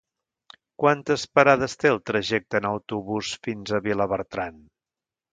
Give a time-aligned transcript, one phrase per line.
[0.83, 4.57] Quantes parades té el trajecte en autobús fins a Vilabertran?